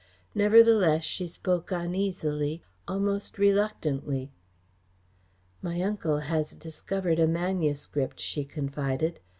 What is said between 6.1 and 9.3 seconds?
has discovered a manuscript," she confided.